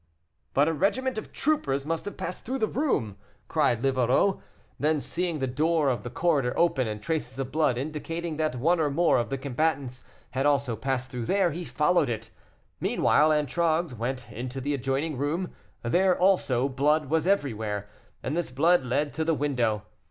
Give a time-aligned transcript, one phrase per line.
[0.55, 3.17] "But a regiment of troopers must have passed through the room,"
[3.47, 4.39] cried Livarot.
[4.79, 8.79] Then, seeing the door of the corridor open, and traces of blood indicating that one
[8.79, 12.31] or more of the combatants had also passed through there, he followed it.
[12.79, 15.53] Meanwhile, Antragues went into the adjoining room;
[15.83, 17.87] there also blood was everywhere,
[18.23, 19.83] and this blood led to the window.